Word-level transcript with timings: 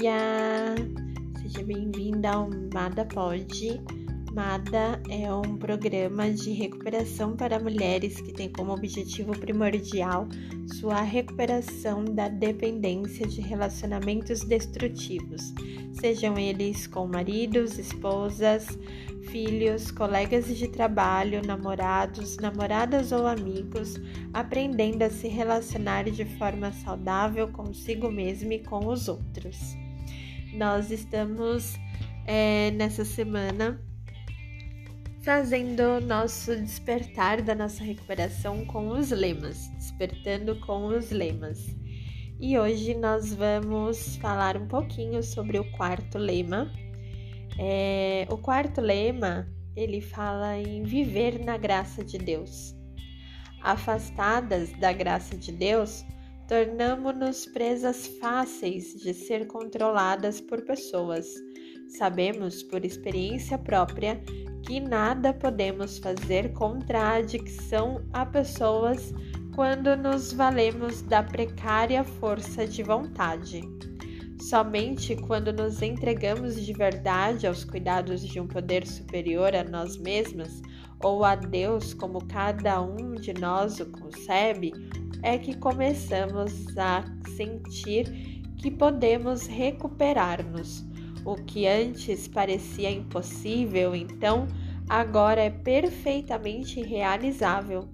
dia! 0.00 0.74
Seja 1.42 1.62
bem-vinda 1.62 2.30
ao 2.30 2.48
Mada 2.72 3.04
Pod. 3.04 3.82
MADA 4.32 5.02
é 5.10 5.30
um 5.30 5.58
programa 5.58 6.30
de 6.30 6.52
recuperação 6.52 7.36
para 7.36 7.60
mulheres 7.60 8.18
que 8.18 8.32
tem 8.32 8.50
como 8.50 8.72
objetivo 8.72 9.38
primordial 9.38 10.26
sua 10.78 11.02
recuperação 11.02 12.02
da 12.02 12.28
dependência 12.28 13.26
de 13.26 13.42
relacionamentos 13.42 14.42
destrutivos, 14.42 15.52
sejam 16.00 16.38
eles 16.38 16.86
com 16.86 17.06
maridos, 17.06 17.78
esposas, 17.78 18.66
filhos, 19.30 19.90
colegas 19.90 20.46
de 20.56 20.68
trabalho, 20.68 21.42
namorados, 21.44 22.38
namoradas 22.38 23.12
ou 23.12 23.26
amigos, 23.26 24.00
aprendendo 24.32 25.02
a 25.02 25.10
se 25.10 25.28
relacionar 25.28 26.04
de 26.04 26.24
forma 26.38 26.72
saudável 26.72 27.48
consigo 27.48 28.10
mesmo 28.10 28.52
e 28.52 28.60
com 28.60 28.86
os 28.86 29.06
outros. 29.06 29.76
Nós 30.52 30.90
estamos 30.90 31.78
é, 32.26 32.70
nessa 32.72 33.04
semana 33.04 33.80
fazendo 35.22 36.00
nosso 36.00 36.56
despertar 36.56 37.42
da 37.42 37.54
nossa 37.54 37.84
recuperação 37.84 38.64
com 38.64 38.88
os 38.88 39.10
lemas, 39.10 39.68
despertando 39.76 40.58
com 40.60 40.86
os 40.86 41.10
lemas. 41.10 41.76
E 42.40 42.58
hoje 42.58 42.94
nós 42.94 43.34
vamos 43.34 44.16
falar 44.16 44.56
um 44.56 44.66
pouquinho 44.66 45.22
sobre 45.22 45.58
o 45.58 45.70
quarto 45.72 46.18
lema. 46.18 46.72
É, 47.58 48.26
o 48.30 48.38
quarto 48.38 48.80
lema 48.80 49.46
ele 49.76 50.00
fala 50.00 50.56
em 50.56 50.82
viver 50.82 51.44
na 51.44 51.56
graça 51.56 52.04
de 52.04 52.18
Deus. 52.18 52.74
Afastadas 53.62 54.72
da 54.80 54.92
graça 54.92 55.36
de 55.36 55.52
Deus, 55.52 56.04
tornamos-nos 56.50 57.46
presas 57.46 58.08
fáceis 58.20 59.00
de 59.00 59.14
ser 59.14 59.46
controladas 59.46 60.40
por 60.40 60.62
pessoas. 60.62 61.32
Sabemos 61.86 62.60
por 62.60 62.84
experiência 62.84 63.56
própria 63.56 64.20
que 64.66 64.80
nada 64.80 65.32
podemos 65.32 65.98
fazer 65.98 66.52
contra 66.52 67.00
a 67.00 67.14
adicção 67.18 68.04
a 68.12 68.26
pessoas 68.26 69.14
quando 69.54 69.96
nos 69.96 70.32
valemos 70.32 71.02
da 71.02 71.22
precária 71.22 72.02
força 72.02 72.66
de 72.66 72.82
vontade. 72.82 73.62
Somente 74.40 75.14
quando 75.14 75.52
nos 75.52 75.80
entregamos 75.80 76.60
de 76.60 76.72
verdade 76.72 77.46
aos 77.46 77.62
cuidados 77.62 78.26
de 78.26 78.40
um 78.40 78.48
poder 78.48 78.84
superior 78.88 79.54
a 79.54 79.62
nós 79.62 79.96
mesmas 79.96 80.60
ou 81.00 81.24
a 81.24 81.36
Deus, 81.36 81.94
como 81.94 82.26
cada 82.26 82.82
um 82.82 83.12
de 83.12 83.32
nós 83.34 83.78
o 83.78 83.86
concebe, 83.86 84.72
é 85.22 85.38
que 85.38 85.56
começamos 85.56 86.76
a 86.76 87.04
sentir 87.36 88.40
que 88.58 88.70
podemos 88.70 89.46
recuperar-nos 89.46 90.84
o 91.24 91.34
que 91.34 91.66
antes 91.66 92.28
parecia 92.28 92.90
impossível, 92.90 93.94
então, 93.94 94.46
agora 94.88 95.42
é 95.42 95.50
perfeitamente 95.50 96.80
realizável. 96.82 97.88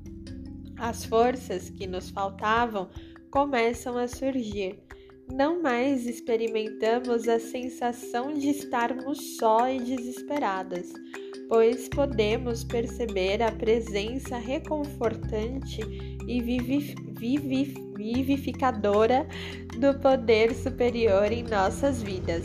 As 0.79 1.05
forças 1.05 1.71
que 1.71 1.87
nos 1.87 2.11
faltavam 2.11 2.89
começam 3.31 3.99
a 3.99 4.07
surgir. 4.07 4.79
Não 5.33 5.61
mais 5.61 6.07
experimentamos 6.07 7.27
a 7.27 7.41
sensação 7.41 8.33
de 8.33 8.49
estarmos 8.51 9.37
só 9.37 9.69
e 9.69 9.81
desesperadas, 9.81 10.93
pois 11.49 11.89
podemos 11.89 12.65
perceber 12.65 13.43
a 13.43 13.53
presença 13.53 14.37
reconfortante 14.37 15.81
e 16.27 16.41
vivificadora 17.97 19.27
do 19.79 19.99
poder 20.01 20.55
superior 20.55 21.31
em 21.31 21.43
nossas 21.43 22.03
vidas 22.03 22.45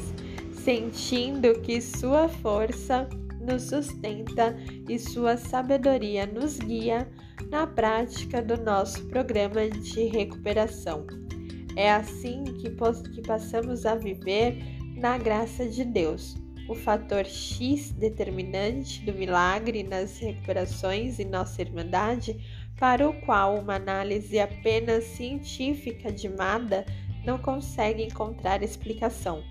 sentindo 0.64 1.60
que 1.62 1.82
Sua 1.82 2.28
força 2.28 3.10
nos 3.40 3.64
sustenta 3.64 4.56
e 4.88 5.00
Sua 5.00 5.36
sabedoria 5.36 6.26
nos 6.28 6.60
guia 6.60 7.10
na 7.50 7.66
prática 7.66 8.42
do 8.42 8.58
nosso 8.58 9.04
programa 9.08 9.67
de 9.70 10.04
recuperação. 10.06 11.06
É 11.76 11.92
assim 11.92 12.44
que, 12.44 12.70
que 12.70 13.22
passamos 13.22 13.86
a 13.86 13.95
viver 13.95 14.58
na 14.98 15.17
graça 15.17 15.67
de 15.67 15.84
Deus. 15.84 16.36
O 16.71 16.73
fator 16.73 17.26
X 17.26 17.92
determinante 17.92 19.02
do 19.02 19.11
milagre 19.11 19.83
nas 19.83 20.17
recuperações 20.20 21.20
em 21.20 21.26
nossa 21.26 21.61
Irmandade, 21.61 22.39
para 22.80 23.09
o 23.09 23.14
qual 23.26 23.58
uma 23.58 23.76
análise 23.76 24.39
apenas 24.39 25.04
científica 25.04 26.10
de 26.10 26.30
Mada 26.30 26.86
não 27.26 27.37
consegue 27.37 28.02
encontrar 28.04 28.64
explicação. 28.64 29.43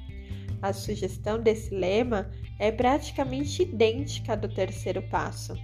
A 0.63 0.73
sugestão 0.73 1.39
desse 1.39 1.75
lema 1.75 2.31
é 2.59 2.73
praticamente 2.73 3.65
idêntica 3.65 4.33
à 4.33 4.37
do 4.37 4.49
terceiro 4.49 5.03
passo. 5.03 5.55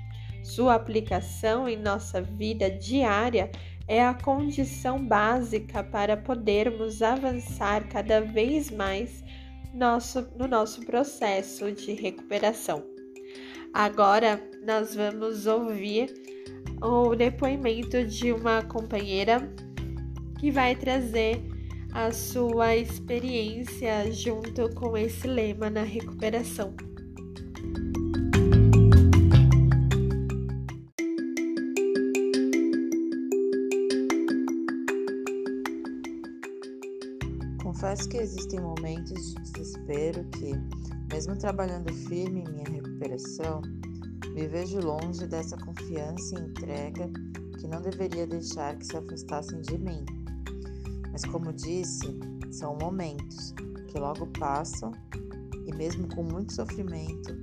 Sua 0.45 0.75
aplicação 0.75 1.67
em 1.67 1.79
nossa 1.79 2.21
vida 2.21 2.71
diária 2.71 3.51
é 3.89 4.05
a 4.05 4.13
condição 4.13 5.03
básica 5.03 5.83
para 5.83 6.19
podermos 6.19 7.01
avançar 7.01 7.89
cada 7.89 8.21
vez 8.21 8.71
mais 8.71 9.25
nosso, 9.77 10.27
no 10.37 10.49
nosso 10.49 10.81
processo 10.85 11.71
de 11.71 11.93
recuperação. 11.93 12.83
Agora 13.73 14.43
nós 14.67 14.95
vamos 14.95 15.47
ouvir 15.47 16.13
o 16.83 17.15
depoimento 17.15 18.05
de 18.05 18.33
uma 18.33 18.63
companheira 18.63 19.53
que 20.39 20.51
vai 20.51 20.75
trazer 20.75 21.43
a 21.93 22.11
sua 22.13 22.77
experiência 22.77 24.11
junto 24.13 24.75
com 24.75 24.97
esse 24.97 25.27
lema 25.27 25.71
na 25.71 25.83
recuperação. 25.83 26.75
Confesso 37.67 38.09
que 38.09 38.19
existem 38.19 38.61
momentos 38.61 39.35
de 39.35 39.43
desespero 39.43 40.23
que, 40.27 40.53
mesmo 41.13 41.37
trabalhando 41.37 41.93
firme 41.93 42.45
em 42.45 42.53
minha 42.53 42.65
recuperação, 42.65 43.61
me 44.33 44.47
vejo 44.47 44.79
longe 44.79 45.27
dessa 45.27 45.57
confiança 45.57 46.39
e 46.39 46.43
entrega 46.43 47.11
que 47.59 47.67
não 47.67 47.83
deveria 47.83 48.25
deixar 48.25 48.77
que 48.77 48.87
se 48.87 48.97
afastassem 48.97 49.61
de 49.63 49.79
mim. 49.79 50.07
Mas, 51.11 51.25
como 51.25 51.53
disse, 51.53 52.07
são 52.53 52.79
momentos 52.81 53.53
que 53.89 53.99
logo 53.99 54.29
passam 54.39 54.93
e, 55.67 55.75
mesmo 55.75 56.07
com 56.15 56.23
muito 56.23 56.53
sofrimento, 56.53 57.37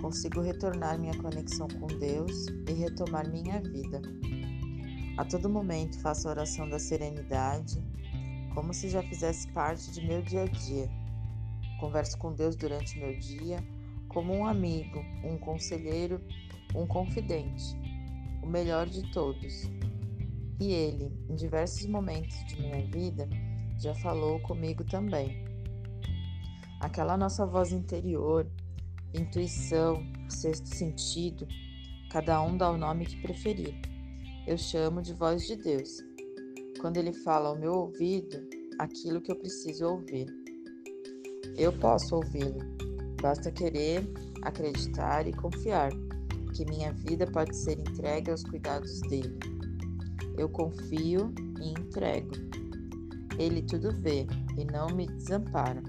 consigo 0.00 0.40
retornar 0.40 1.00
minha 1.00 1.18
conexão 1.20 1.66
com 1.80 1.88
Deus 1.98 2.46
e 2.68 2.72
retomar 2.74 3.28
minha 3.28 3.60
vida. 3.60 4.00
A 5.18 5.24
todo 5.24 5.50
momento 5.50 5.98
faço 5.98 6.28
a 6.28 6.30
oração 6.30 6.70
da 6.70 6.78
serenidade, 6.78 7.82
como 8.54 8.72
se 8.72 8.88
já 8.88 9.02
fizesse 9.02 9.48
parte 9.52 9.90
de 9.90 10.06
meu 10.06 10.22
dia 10.22 10.42
a 10.42 10.46
dia. 10.46 10.88
Converso 11.80 12.16
com 12.18 12.32
Deus 12.32 12.56
durante 12.56 12.98
meu 12.98 13.18
dia 13.18 13.58
como 14.14 14.32
um 14.32 14.46
amigo, 14.46 15.00
um 15.24 15.36
conselheiro, 15.36 16.20
um 16.72 16.86
confidente, 16.86 17.76
o 18.42 18.46
melhor 18.46 18.86
de 18.86 19.02
todos, 19.12 19.68
e 20.60 20.72
ele, 20.72 21.12
em 21.28 21.34
diversos 21.34 21.84
momentos 21.86 22.36
de 22.46 22.60
minha 22.60 22.86
vida, 22.86 23.28
já 23.76 23.92
falou 23.96 24.38
comigo 24.40 24.84
também. 24.84 25.44
Aquela 26.80 27.16
nossa 27.16 27.44
voz 27.44 27.72
interior, 27.72 28.46
intuição, 29.12 30.00
sexto 30.28 30.68
sentido, 30.68 31.48
cada 32.10 32.40
um 32.40 32.56
dá 32.56 32.70
o 32.70 32.78
nome 32.78 33.06
que 33.06 33.20
preferir. 33.20 33.74
Eu 34.46 34.56
chamo 34.56 35.02
de 35.02 35.12
voz 35.12 35.44
de 35.46 35.56
Deus. 35.56 35.90
Quando 36.80 36.96
ele 36.96 37.12
fala 37.12 37.48
ao 37.48 37.58
meu 37.58 37.72
ouvido 37.72 38.36
aquilo 38.78 39.20
que 39.20 39.32
eu 39.32 39.36
preciso 39.36 39.86
ouvir. 39.86 40.26
Eu 41.56 41.72
posso 41.72 42.16
ouvi-lo. 42.16 42.58
Basta 43.20 43.50
querer, 43.50 44.06
acreditar 44.42 45.26
e 45.26 45.32
confiar 45.32 45.90
que 46.54 46.64
minha 46.66 46.92
vida 46.92 47.26
pode 47.26 47.56
ser 47.56 47.78
entregue 47.78 48.30
aos 48.30 48.42
cuidados 48.44 49.00
dele. 49.02 49.38
Eu 50.36 50.48
confio 50.48 51.32
e 51.60 51.70
entrego. 51.70 52.32
Ele 53.38 53.62
tudo 53.62 53.92
vê 54.00 54.26
e 54.56 54.64
não 54.64 54.88
me 54.88 55.06
desampara. 55.06 55.82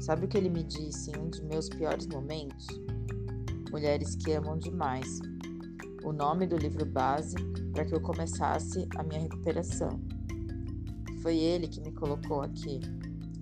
Sabe 0.00 0.24
o 0.24 0.28
que 0.28 0.38
ele 0.38 0.48
me 0.48 0.62
disse 0.62 1.10
em 1.10 1.18
um 1.18 1.28
dos 1.28 1.40
meus 1.40 1.68
piores 1.68 2.06
momentos? 2.06 2.66
Mulheres 3.70 4.14
que 4.16 4.32
amam 4.32 4.58
demais. 4.58 5.20
O 6.08 6.12
nome 6.14 6.46
do 6.46 6.56
livro 6.56 6.86
base 6.86 7.36
para 7.70 7.84
que 7.84 7.94
eu 7.94 8.00
começasse 8.00 8.88
a 8.96 9.02
minha 9.02 9.20
recuperação. 9.20 10.00
Foi 11.20 11.36
ele 11.36 11.68
que 11.68 11.82
me 11.82 11.92
colocou 11.92 12.40
aqui, 12.40 12.80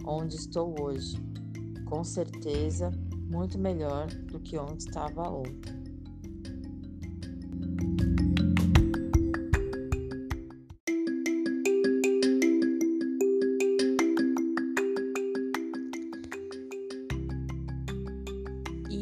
onde 0.05 0.35
estou 0.35 0.75
hoje. 0.83 1.17
Com 1.85 2.03
certeza, 2.03 2.91
muito 3.31 3.57
melhor 3.57 4.09
do 4.09 4.41
que 4.41 4.59
onde 4.59 4.83
estava 4.83 5.31
ontem. 5.31 5.86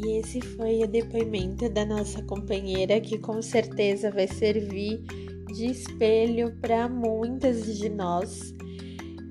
Esse 0.06 0.40
foi 0.40 0.82
o 0.82 0.88
depoimento 0.88 1.68
da 1.68 1.84
nossa 1.84 2.22
companheira 2.22 3.00
que 3.00 3.18
com 3.18 3.40
certeza 3.40 4.10
vai 4.10 4.26
servir 4.26 5.02
de 5.54 5.66
espelho 5.66 6.54
para 6.60 6.88
muitas 6.88 7.78
de 7.78 7.88
nós. 7.88 8.54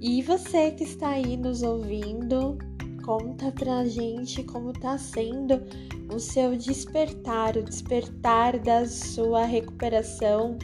E 0.01 0.21
você 0.21 0.71
que 0.71 0.83
está 0.83 1.09
aí 1.09 1.37
nos 1.37 1.63
ouvindo, 1.63 2.57
conta 3.03 3.51
pra 3.51 3.85
gente 3.85 4.43
como 4.43 4.73
tá 4.73 4.97
sendo 4.97 5.61
o 6.13 6.19
seu 6.19 6.55
despertar, 6.55 7.57
o 7.57 7.63
despertar 7.63 8.59
da 8.59 8.85
sua 8.85 9.45
recuperação 9.45 10.57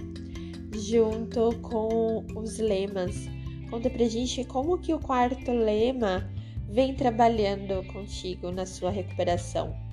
junto 0.73 1.55
com 1.61 2.25
os 2.35 2.57
lemas. 2.57 3.29
Conta 3.69 3.89
pra 3.89 4.05
gente 4.05 4.43
como 4.45 4.77
que 4.77 4.93
o 4.93 4.99
quarto 4.99 5.51
lema 5.51 6.29
vem 6.69 6.93
trabalhando 6.95 7.83
contigo 7.91 8.51
na 8.51 8.65
sua 8.65 8.89
recuperação. 8.89 9.88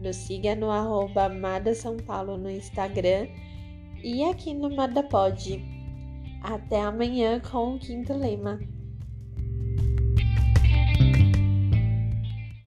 Nos 0.00 0.16
siga 0.16 0.54
no 0.54 0.70
arroba 0.70 1.28
Mada 1.28 1.74
São 1.74 1.96
Paulo 1.96 2.36
no 2.36 2.50
Instagram 2.50 3.28
e 4.02 4.24
aqui 4.24 4.52
no 4.52 4.74
Mada 4.74 5.02
Pod. 5.02 5.62
Até 6.42 6.82
amanhã 6.82 7.40
com 7.40 7.74
o 7.74 7.78
quinto 7.78 8.12
lema. 8.12 8.58